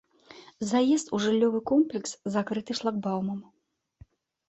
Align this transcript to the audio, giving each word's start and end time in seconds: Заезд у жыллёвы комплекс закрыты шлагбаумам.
Заезд 0.69 1.07
у 1.17 1.19
жыллёвы 1.27 1.59
комплекс 1.73 2.11
закрыты 2.39 2.71
шлагбаумам. 2.83 3.49